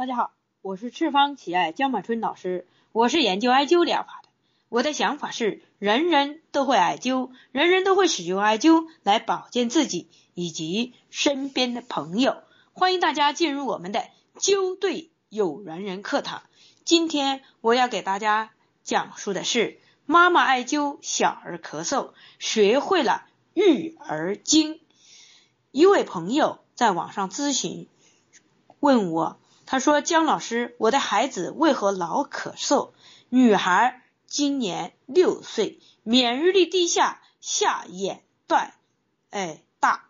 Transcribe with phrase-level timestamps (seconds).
[0.00, 0.32] 大家好，
[0.62, 4.30] 我是赤方奇艾江满春老师，我是研究艾灸疗法的。
[4.70, 12.42] 我的想法是，人人都会艾灸，人人都会使用艾灸来保健自己以及身边的朋友。
[12.72, 14.06] 欢迎大家进入我们的
[14.38, 16.44] 灸对有缘人课堂。
[16.86, 24.80] 今天我要给大家讲述的是妈妈艾灸小儿咳嗽，学会了育儿经。
[25.72, 27.86] 一位朋友在网上咨询，
[28.80, 29.38] 问我，
[29.70, 32.90] 他说：“姜老师，我的孩子为何老咳嗽？
[33.28, 38.76] 女孩。”今年六岁，免疫力低下，下眼袋
[39.30, 40.08] 哎大，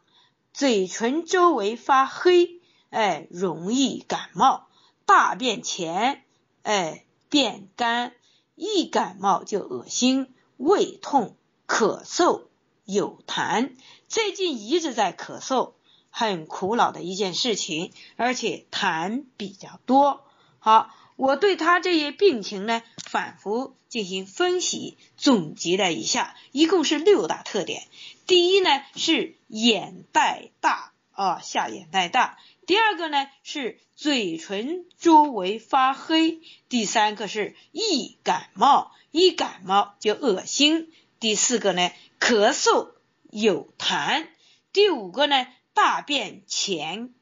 [0.55, 4.67] 嘴唇周围发黑，哎容易感冒，
[5.05, 6.23] 大便前
[6.63, 8.15] 哎变干，
[8.57, 11.37] 一感冒就恶心，胃痛，
[11.67, 12.45] 咳嗽
[12.87, 13.75] 有痰，
[14.09, 15.73] 最近一直在咳嗽，
[16.11, 20.25] 很苦恼的一件事情，而且痰比较多。
[20.59, 20.95] 好。
[21.17, 27.83] 我对他这些病情呢，反复进行分析，总结了一下，一共是六大特点。
[28.27, 40.87] 第一呢是眼袋大啊，下眼袋大；第二个呢是嘴唇周围发黑；第三个是易感冒，一感冒就恶心；
[41.19, 42.93] 第四个呢咳嗽
[43.29, 44.27] 有痰；
[44.73, 47.15] 第五个呢大便前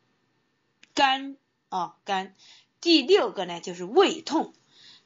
[0.94, 1.36] 干
[1.68, 2.34] 啊干。
[2.80, 4.54] 第六个呢，就是胃痛。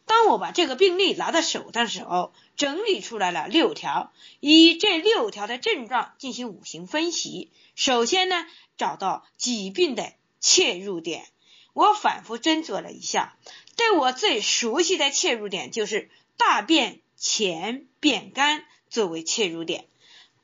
[0.05, 7.51] 当我把这个病例拿到手的时候，整理出来了六条，以这六条的症状进行五行分析。
[7.75, 11.27] 首先呢，找到疾病的切入点。
[11.73, 13.39] 我反复斟酌了一下，
[13.77, 19.89] 对我最熟悉的切入点就是大便前便干作为切入点。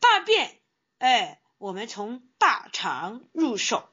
[0.00, 0.56] 大便，
[0.98, 3.88] 哎，我们从大肠入手，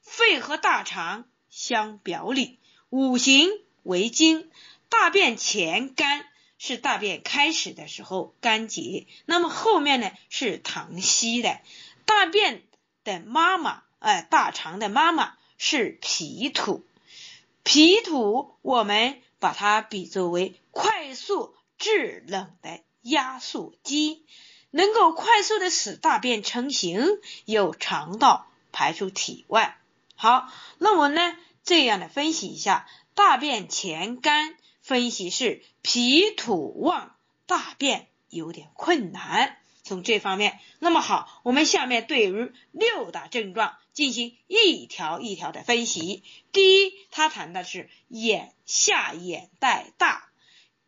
[0.00, 2.58] 肺和大肠相表里。
[2.90, 3.50] 五行
[3.84, 4.50] 为经，
[4.88, 6.26] 大便前干
[6.58, 11.60] 是大便开始的时候干结，那么后面呢是溏稀的。
[12.04, 12.62] 大便
[13.04, 16.84] 的妈妈，哎，大肠的妈妈是脾土，
[17.62, 24.26] 脾土我们把它比作为快速制冷的压缩机，
[24.74, 27.06] 能够快速的使大便成型，
[27.44, 29.78] 由肠道排出体外。
[30.16, 30.48] 好，
[30.78, 31.36] 那我呢？
[31.62, 37.14] 这样的分析一下，大便前干，分析是脾土旺，
[37.46, 39.58] 大便有点困难。
[39.84, 46.24] 从这方面，那么好，我们下面对于六大症状进行一条一条的分析。
[46.50, 50.30] 第一，他谈的是眼下眼袋大，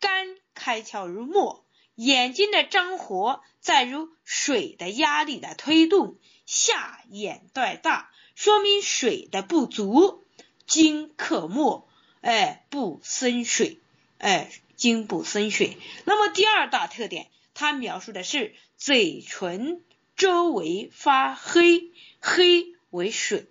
[0.01, 1.65] 肝开窍如墨，
[1.97, 10.23] 眼睛的张活在如水的压力的推动，下眼袋大，说明水的不足。
[10.67, 11.87] 金克木，
[12.23, 13.79] 哎，不生水，
[14.19, 15.77] 哎，金不生水。
[16.05, 19.85] 那么第二大特点，它描述的是嘴唇
[20.17, 23.47] 周围发黑，黑为水，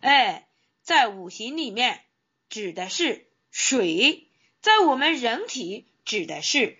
[0.00, 0.46] 哎，
[0.82, 2.02] 在五行里面
[2.50, 4.28] 指的是水，
[4.60, 6.76] 在我们人体指的是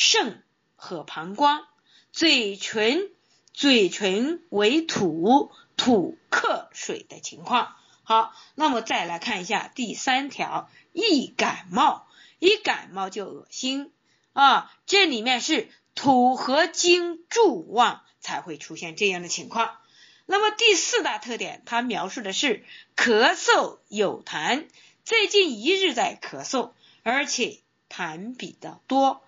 [0.00, 0.44] 肾
[0.76, 1.66] 和膀胱。
[2.12, 3.10] 嘴唇，
[3.52, 7.74] 嘴唇为土，土克水的情况。
[8.04, 12.06] 好，那么再来看一下第三条，易感冒，
[12.38, 13.90] 一感冒就恶心
[14.34, 19.78] 啊，这里面是土和金助旺才会出现这样的情况。
[20.26, 24.68] 那么第四大特点，它描述的是咳嗽有痰，
[25.04, 26.70] 最近一日在咳嗽，
[27.02, 27.58] 而且
[27.90, 29.24] 痰比较多。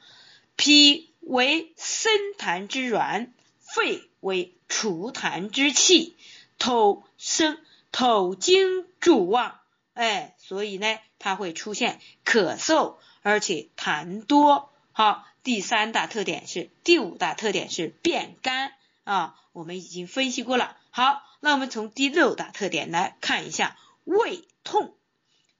[0.60, 6.19] 脾为生痰之源，肺为除痰之气，
[6.59, 7.59] 头生。
[7.91, 9.59] 头经主旺，
[9.94, 14.71] 哎，所以呢，它会出现咳嗽，而且痰多。
[14.93, 20.77] 好，第三大特点是，第五大特点是变干啊，我们已经分析过了。
[20.91, 24.94] 好，那我们从第六大特点来看一下，胃痛，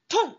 [0.09, 0.37] 痛，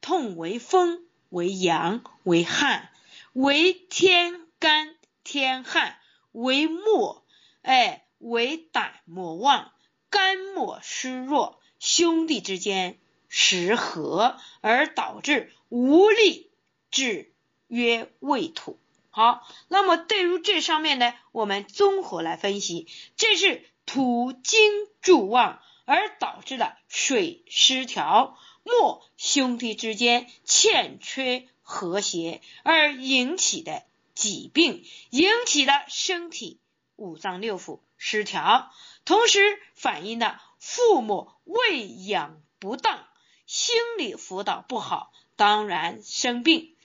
[0.00, 2.90] 痛为风，为阳，为汗，
[3.34, 4.94] 为天干，
[5.24, 5.98] 天旱，
[6.30, 7.26] 为末，
[7.62, 9.72] 哎，为胆莫旺。
[10.08, 12.96] 肝莫失弱，兄弟之间
[13.28, 16.52] 失和，而导致无力，
[16.92, 17.32] 治
[17.66, 18.78] 曰胃土。
[19.10, 22.86] 好，那么对于这上面呢，我们综合来分析，
[23.16, 24.70] 这是土金
[25.00, 33.82] 助旺，而导致的水失调，末兄弟之间欠缺和谐而引起的
[34.14, 36.60] 疾病，引起了身体
[36.94, 38.70] 五脏六腑失调。
[39.04, 43.06] 同时反映了父母喂养不当，
[43.46, 46.76] 心理辅导不好，当然生病。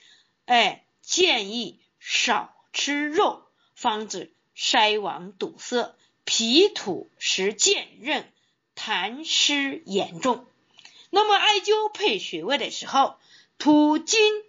[0.46, 3.44] 哎，建议少吃肉，
[3.74, 5.94] 防止筛网堵塞、
[6.24, 8.32] 脾土实健韧、
[8.74, 10.46] 痰湿严重。
[11.10, 13.16] 那么艾灸配穴位的时候，
[13.58, 14.44] 土金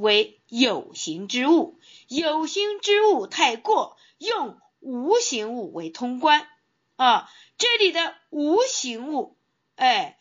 [0.00, 6.48] 为有形之物，有形之物太过，用无形物为通关
[6.96, 7.30] 啊。
[7.58, 9.36] 这里的无形物，
[9.76, 10.18] 哎，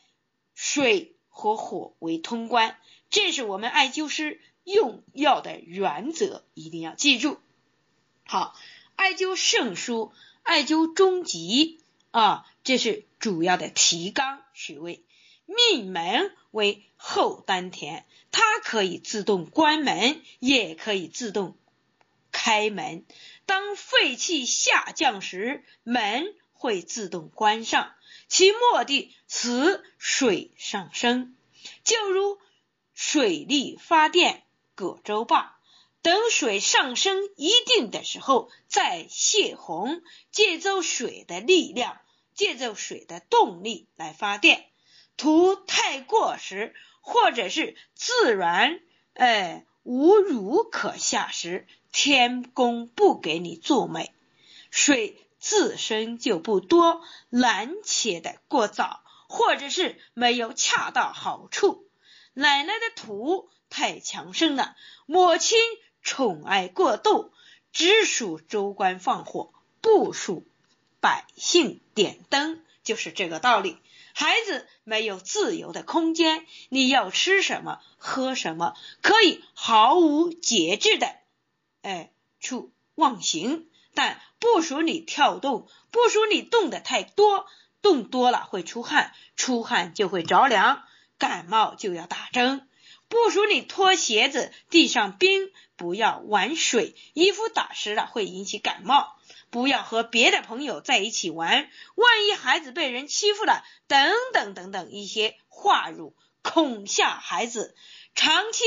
[0.53, 2.77] 水和火为通关，
[3.09, 7.39] 这是我们艾灸师用药的原则，一定要记住。
[8.25, 8.55] 好，
[8.95, 10.11] 艾灸圣书、
[10.43, 15.03] 艾灸中极啊，这是主要的提纲穴位。
[15.45, 21.57] 命门为后丹田，它可以自动关门，也可以自动
[22.31, 23.05] 开门。
[23.45, 27.93] 当肺气下降时，门会自动关上，
[28.27, 31.35] 其目的使水上升。
[31.83, 32.39] 就如
[32.93, 34.43] 水力发电
[34.75, 35.57] 葛洲坝，
[36.01, 40.01] 等水上升一定的时候再泄洪，
[40.31, 41.99] 借助水的力量，
[42.33, 44.68] 借助水的动力来发电。
[45.19, 48.79] 土太过时，或者是自然
[49.15, 54.13] 哎无乳可下时，天公不给你作美，
[54.71, 61.85] 水自身就不多，拦切的过早，或者是没有恰到好处。
[62.33, 65.59] 奶奶的土太强盛了，母亲
[66.01, 67.33] 宠爱过度，
[67.73, 70.47] 只属州官放火，不属
[71.01, 73.77] 百姓点灯，就是这个道理。
[74.19, 81.07] 孩子没有自由的空间，你要吃什么喝什么，可以毫无节制的，
[81.83, 82.11] 哎，
[82.41, 87.47] 去妄行，但不许你跳动，不许你动的太多，
[87.81, 90.83] 动多了会出汗，出汗就会着凉，
[91.17, 92.67] 感冒就要打针。
[93.07, 99.15] 不许你脱鞋子，地上冰，不要玩水，衣服打湿了会引起感冒。
[99.51, 107.75] 不要和别的朋友在一起玩，万一孩子被人欺负了，等等等等一些话辱恐吓孩子，
[108.13, 108.63] 长期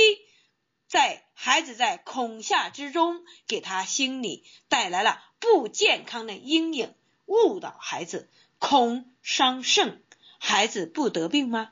[0.88, 6.94] 在孩子在恐吓之中，给他心理带来了不健康的阴影，
[7.26, 10.02] 误导孩子，恐伤肾，
[10.38, 11.70] 孩子不得病吗？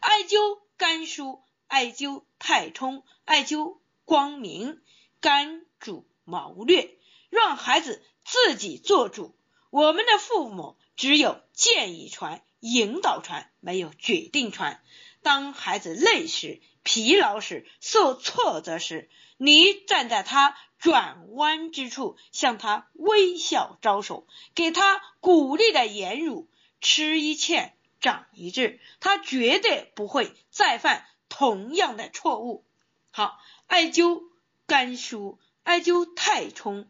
[0.00, 4.82] 艾灸肝腧，艾灸太冲，艾灸光明，
[5.20, 6.96] 肝主谋略，
[7.30, 8.04] 让孩子。
[8.26, 9.36] 自己做主，
[9.70, 14.82] 我们的父母只有建议传、引导传，没有决定传。
[15.22, 24.26] 当孩子累时、疲劳时、受挫折时，你站在他转弯之处，向他微笑招手，
[24.56, 26.48] 给他鼓励的言语，
[26.80, 27.70] 吃一堑
[28.00, 32.64] 长一智，他绝对不会再犯同样的错误。
[33.12, 33.38] 好，
[33.68, 34.24] 艾灸
[34.66, 36.88] 肝腧，艾灸太冲。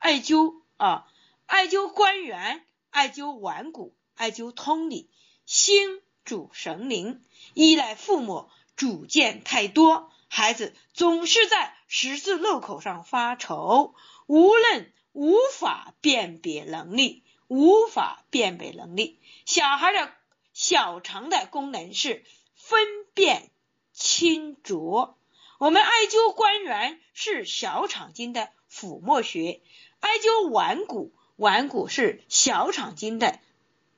[0.00, 1.06] 艾灸啊，
[1.46, 5.08] 艾灸关元，艾灸腕骨，艾灸通里。
[5.44, 7.22] 心主神灵，
[7.54, 13.94] 依赖父母主见太多，孩子总是在十字路口上发愁，
[14.26, 19.20] 无论无法辨别能力，无法辨别能力。
[19.44, 20.12] 小孩的
[20.54, 22.24] 小肠的功能是
[22.54, 23.50] 分辨
[23.92, 25.18] 清浊。
[25.58, 29.60] 我们艾灸关元是小肠经的腹膜穴。
[29.98, 33.38] 艾灸腕骨，腕骨是小肠经的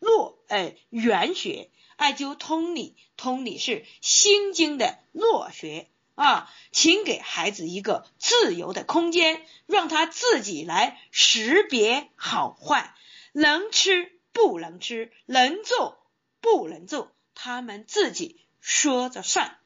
[0.01, 1.71] 络，哎，原穴。
[1.95, 6.53] 艾灸通里，通里是心经的络穴啊。
[6.73, 12.95] 请给孩子一个自由的空间，让他自己来识别好坏，
[13.33, 16.03] 能吃不能吃，能做
[16.41, 19.59] 不能做，他们自己说着算。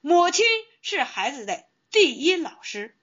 [0.00, 0.46] 母亲
[0.80, 2.96] 是孩子的第一老师，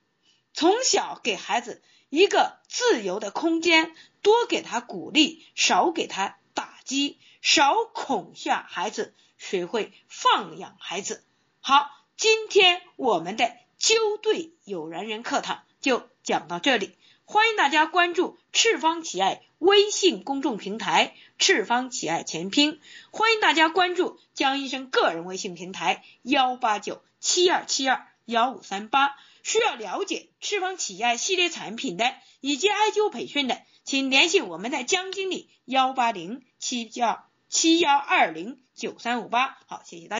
[0.53, 1.81] 从小给孩子。
[2.13, 11.23] 一个自由的空间，多给他鼓励，少给他打击，少恐吓孩子，学会放养孩子。
[11.61, 29.15] 好，今天我们的灸对有缘人课堂就讲到这里，欢迎大家关注赤方奇爱微信公众平台“赤方奇爱全拼”，欢迎大家关注江医生个人微信平台幺八九七二七二幺五三八。
[29.43, 39.57] 需要了解赤峰企爱系列产品的以及艾灸培训的，请联系我们的江经理幺八零七幺七幺二零九三五八。
[39.67, 40.09] 好，谢谢大家。